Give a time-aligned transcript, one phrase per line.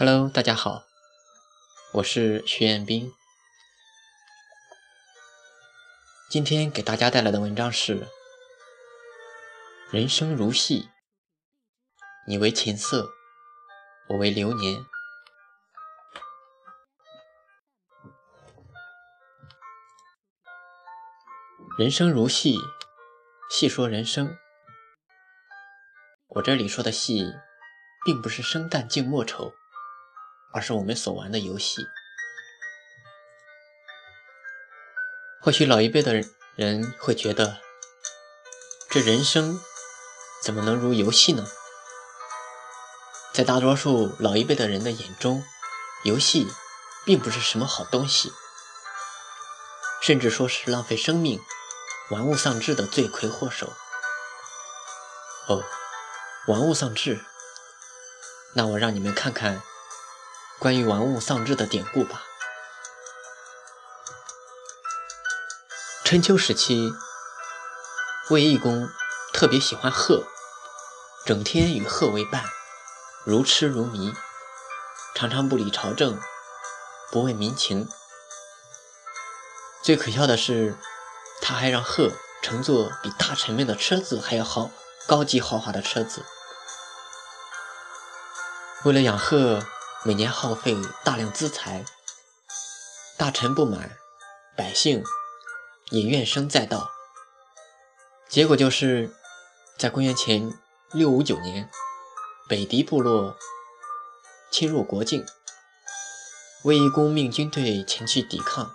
[0.00, 0.84] Hello，大家好，
[1.94, 3.12] 我是徐彦斌。
[6.30, 8.06] 今天给大家带来的文章是：
[9.90, 10.88] 人生如戏，
[12.28, 13.08] 你为琴瑟，
[14.10, 14.76] 我为流年。
[21.76, 22.56] 人生如戏，
[23.50, 24.38] 戏说人生。
[26.28, 27.32] 我这里说的戏，
[28.04, 29.52] 并不是生旦净末丑。
[30.52, 31.88] 而是我们所玩的游戏。
[35.40, 36.22] 或许老一辈的
[36.56, 37.60] 人会觉得，
[38.90, 39.60] 这人生
[40.42, 41.46] 怎么能如游戏呢？
[43.32, 45.44] 在大多数老一辈的人的眼中，
[46.04, 46.48] 游戏
[47.04, 48.32] 并不是什么好东西，
[50.02, 51.40] 甚至说是浪费生命、
[52.10, 53.72] 玩物丧志的罪魁祸首。
[55.46, 55.62] 哦，
[56.48, 57.24] 玩物丧志，
[58.54, 59.62] 那我让你们看看。
[60.58, 62.24] 关于玩物丧志的典故吧。
[66.04, 66.92] 春秋时期，
[68.30, 68.88] 卫懿公
[69.32, 70.24] 特别喜欢鹤，
[71.24, 72.44] 整天与鹤为伴，
[73.24, 74.12] 如痴如迷，
[75.14, 76.20] 常常不理朝政，
[77.12, 77.88] 不问民情。
[79.80, 80.76] 最可笑的是，
[81.40, 82.10] 他还让鹤
[82.42, 84.72] 乘坐比大臣们的车子还要豪、
[85.06, 86.24] 高级豪华的车子。
[88.84, 89.62] 为了养鹤。
[90.04, 91.84] 每年耗费大量资财，
[93.16, 93.98] 大臣不满，
[94.56, 95.02] 百姓
[95.90, 96.90] 也怨声载道。
[98.28, 99.12] 结果就是，
[99.76, 100.56] 在公元前
[100.92, 101.68] 六五九年，
[102.48, 103.36] 北狄部落
[104.52, 105.26] 侵入国境，
[106.62, 108.74] 卫懿公命军队前去抵抗。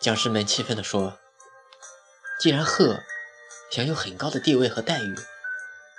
[0.00, 1.18] 将士们气愤地说
[2.38, 3.00] ：“既然贺
[3.72, 5.16] 享有很高的地位和待遇，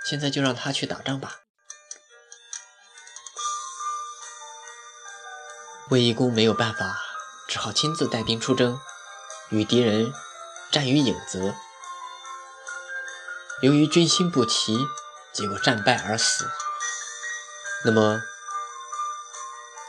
[0.06, 1.42] 现在就让他去打仗吧。”
[5.90, 6.98] 卫懿公没有办法，
[7.48, 8.78] 只好亲自带兵出征，
[9.48, 10.11] 与敌人
[10.70, 11.56] 战于影泽。
[13.61, 14.78] 由于军心不齐，
[15.32, 16.45] 结果战败而死。
[17.86, 18.22] 那么，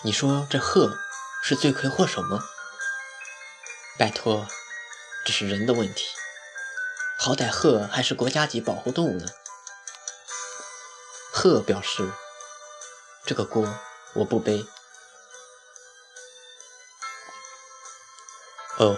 [0.04, 0.96] 你说这鹤
[1.42, 2.44] 是罪魁祸首吗？
[3.98, 4.46] 拜托，
[5.26, 6.06] 这是人的问题。
[7.18, 9.26] 好歹鹤还是国家级保护动物呢。
[11.32, 12.08] 鹤表示
[13.26, 13.74] ：“这个锅
[14.14, 14.64] 我不背。”
[18.78, 18.96] 哦，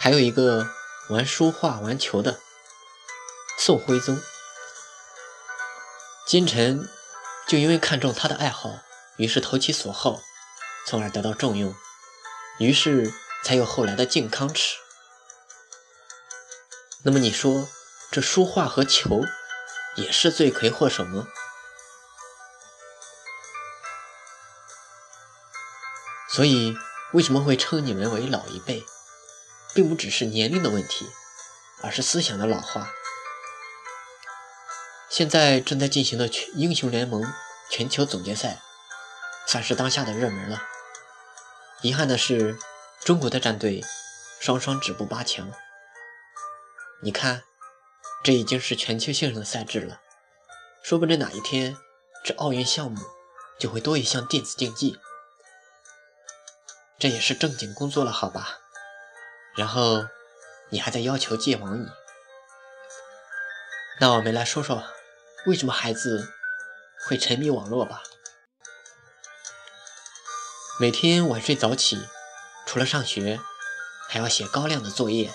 [0.00, 0.66] 还有一个
[1.10, 2.40] 玩书画、玩球的
[3.58, 4.18] 宋徽宗，
[6.26, 6.88] 金臣
[7.46, 8.78] 就因为看中他的爱好，
[9.18, 10.22] 于是投其所好，
[10.86, 11.74] 从而得到重用，
[12.58, 13.12] 于是
[13.44, 14.78] 才有后来的靖康耻。
[17.02, 17.68] 那么你说，
[18.10, 19.22] 这书画和球
[19.96, 21.28] 也是罪魁祸首吗？
[26.30, 26.74] 所以
[27.12, 28.84] 为什么会称你们为老一辈？
[29.74, 31.10] 并不只是年龄的问题，
[31.82, 32.90] 而是思想的老化。
[35.10, 37.24] 现在正在进行的全英雄联盟
[37.70, 38.60] 全球总决赛，
[39.46, 40.62] 算是当下的热门了。
[41.82, 42.58] 遗憾的是，
[43.00, 43.84] 中国的战队
[44.40, 45.50] 双双止步八强。
[47.02, 47.42] 你看，
[48.22, 50.00] 这已经是全球性的赛制了，
[50.82, 51.76] 说不定哪一天
[52.24, 53.00] 这奥运项目
[53.58, 54.98] 就会多一项电子竞技，
[56.98, 58.60] 这也是正经工作了，好吧？
[59.56, 60.06] 然后，
[60.70, 61.88] 你还在要求戒网瘾？
[64.00, 64.82] 那我们来说说，
[65.46, 66.32] 为什么孩子
[67.06, 68.02] 会沉迷网络吧？
[70.80, 72.08] 每天晚睡早起，
[72.66, 73.40] 除了上学，
[74.08, 75.32] 还要写高量的作业。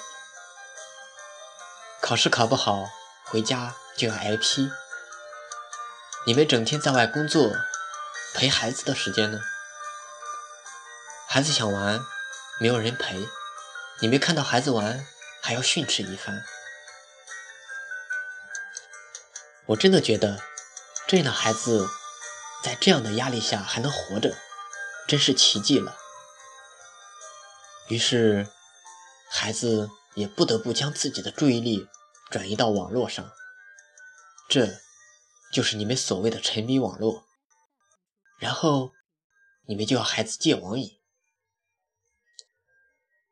[2.02, 2.90] 考试考不好，
[3.24, 4.70] 回家就要挨批。
[6.26, 7.54] 你们整天在外工作，
[8.36, 9.40] 陪孩子的时间呢？
[11.30, 12.02] 孩子想玩，
[12.60, 13.26] 没有人陪。
[14.02, 15.06] 你没看到孩子玩，
[15.42, 16.44] 还要训斥一番。
[19.66, 20.42] 我真的觉得，
[21.08, 21.88] 这样的孩子
[22.64, 24.38] 在这样的压力下还能活着，
[25.08, 25.98] 真是奇迹了。
[27.90, 28.48] 于是，
[29.30, 31.88] 孩子也不得不将自己的注意力
[32.30, 33.32] 转移到网络上。
[34.48, 34.80] 这，
[35.52, 37.26] 就是你们所谓的沉迷网络。
[38.40, 38.94] 然后，
[39.66, 40.99] 你们就要孩子戒网瘾。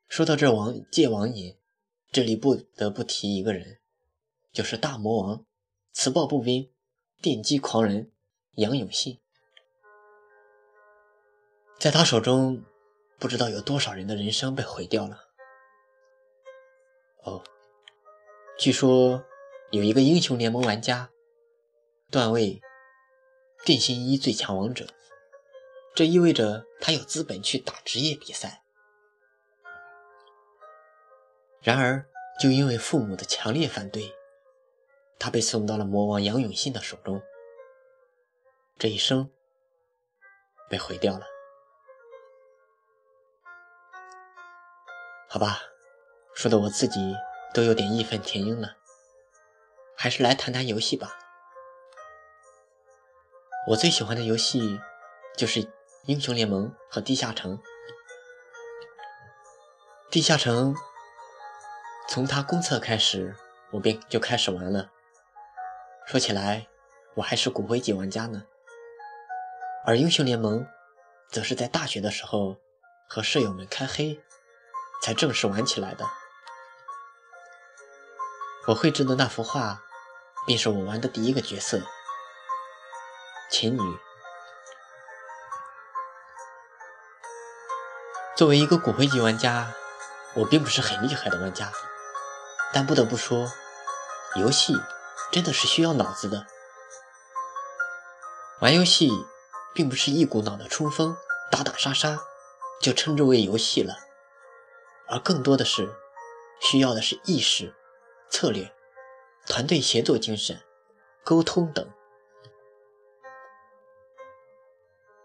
[0.08, 1.58] 说到这王戒网瘾，
[2.12, 3.80] 这里不得不提一个人，
[4.52, 5.46] 就是大魔王、
[5.92, 6.72] 磁暴步兵、
[7.22, 8.12] 电击狂人
[8.54, 9.20] 杨永信。
[11.78, 12.64] 在他手中，
[13.20, 15.26] 不知道有多少人的人生被毁掉了。
[17.24, 17.44] 哦，
[18.58, 19.24] 据说
[19.72, 21.12] 有一个英雄联盟玩家
[22.10, 22.62] 段位
[23.66, 24.88] 电信一最强王者，
[25.94, 28.64] 这意味着他有资本去打职业比赛。
[31.68, 32.08] 然而，
[32.40, 34.16] 就因为父母的强烈反对，
[35.20, 37.22] 他被送到了魔王杨永信的手中，
[38.80, 39.30] 这一生
[40.70, 41.26] 被毁掉了。
[45.28, 45.60] 好吧，
[46.34, 47.14] 说的我自己
[47.54, 48.78] 都有点义愤填膺了，
[49.94, 51.20] 还是来谈谈游戏吧。
[53.72, 54.80] 我最喜欢的游戏
[55.36, 55.70] 就是
[56.06, 57.62] 英雄联盟和地下城。
[60.10, 60.74] 地下城
[62.08, 63.36] 从它公测开始，
[63.72, 64.90] 我便就开始玩了。
[66.06, 66.68] 说起来，
[67.16, 68.44] 我还是骨灰级玩家呢。
[69.86, 70.68] 而英雄联盟，
[71.30, 72.58] 则是在大学的时候
[73.08, 74.22] 和舍友们开黑。
[75.00, 76.06] 才正式玩起来的。
[78.68, 79.84] 我绘制的那幅画，
[80.46, 81.80] 便是我玩的第一个角色——
[83.50, 83.98] 琴女。
[88.36, 89.72] 作为一个骨灰级玩家，
[90.34, 91.72] 我并不是很厉害的玩家，
[92.74, 93.52] 但不得不说，
[94.36, 94.74] 游戏
[95.32, 96.46] 真的是需要脑子的。
[98.62, 99.10] 玩游戏
[99.74, 101.16] 并不是一股脑的冲锋、
[101.52, 102.20] 打打杀杀，
[102.82, 103.98] 就称之为游戏了。
[105.08, 105.90] 而更多的是
[106.60, 107.74] 需要的是意识、
[108.30, 108.74] 策略、
[109.48, 110.62] 团队协作精神、
[111.24, 111.90] 沟通等。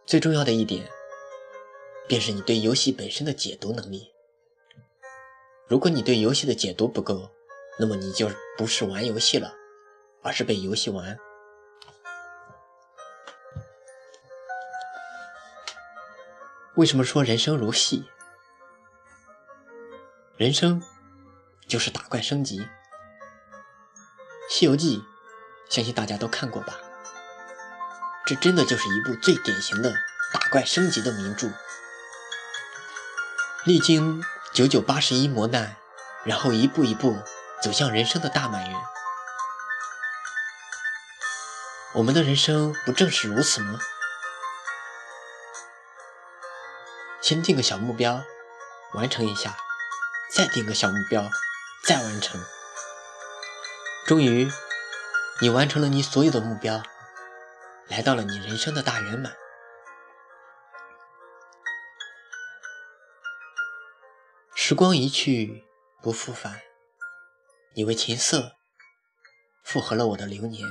[0.06, 0.90] 最重要的一点，
[2.06, 4.12] 便是你对游戏本身的解读能力。
[5.72, 7.30] 如果你对游戏的解读不够，
[7.78, 9.54] 那么你就不是玩游戏了，
[10.22, 11.16] 而是被游戏玩。
[16.74, 18.04] 为什么说人生如戏？
[20.36, 20.82] 人生
[21.66, 22.58] 就是打怪升级，
[24.50, 24.98] 《西游记》
[25.74, 26.78] 相信大家都看过吧？
[28.26, 29.90] 这真的就是一部最典型的
[30.34, 31.48] 打怪升级的名著。
[33.64, 35.76] 历经九九八十一磨难，
[36.24, 37.16] 然后一步一步
[37.62, 38.78] 走向人生的大满圆。
[41.94, 43.78] 我们的人生不正是如此吗？
[47.22, 48.22] 先定个小目标，
[48.92, 49.56] 完成一下。
[50.30, 51.30] 再定个小目标，
[51.84, 52.38] 再完成。
[54.06, 54.50] 终于，
[55.40, 56.82] 你完成了你所有的目标，
[57.88, 59.32] 来到了你人生的大圆满。
[64.64, 65.64] 时光一去
[66.00, 66.62] 不复返，
[67.74, 68.54] 你为琴瑟
[69.64, 70.64] 复合了我的流年。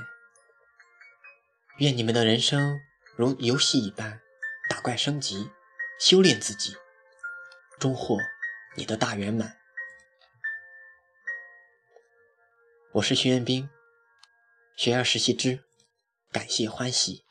[1.80, 2.80] 愿你们的人生
[3.18, 4.22] 如游戏一般，
[4.70, 5.52] 打怪升级，
[6.00, 6.74] 修炼自己，
[7.82, 8.18] 终获。
[8.78, 9.58] 你的大圆满，
[12.94, 13.70] 我是徐彦斌，
[14.78, 15.66] 学而时习之，
[16.32, 17.26] 感谢欢喜。